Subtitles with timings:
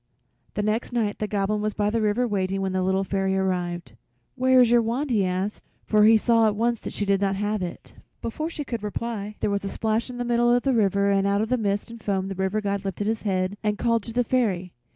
[0.55, 3.91] The next night the Goblin was by the river waiting when the Little Fairy arrived.
[4.33, 7.61] "Where is your wand?" he asked, for he saw at once she did not have
[7.61, 7.93] it.
[8.19, 11.41] Before she could reply there was splash in the middle of the river and out
[11.41, 14.23] of the mist and foam the River God lifted his head and called to the
[14.23, 14.73] Fairy.